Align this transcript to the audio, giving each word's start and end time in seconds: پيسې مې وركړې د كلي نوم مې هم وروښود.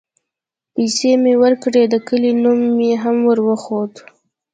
پيسې 0.73 1.11
مې 1.21 1.33
وركړې 1.41 1.83
د 1.87 1.95
كلي 2.07 2.31
نوم 2.43 2.59
مې 2.77 2.91
هم 3.03 3.17
وروښود. 3.29 3.93